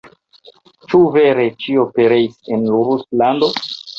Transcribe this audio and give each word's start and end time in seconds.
Ĉu 0.93 1.01
vere, 1.17 1.43
ĉio 1.65 1.85
pereis 1.99 2.39
en 2.57 2.65
Ruslando? 2.87 3.51